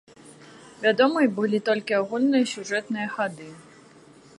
Вядомыя 0.85 1.27
былі 1.39 1.59
толькі 1.69 1.97
агульныя 2.01 2.51
сюжэтныя 2.53 3.07
хады. 3.19 3.49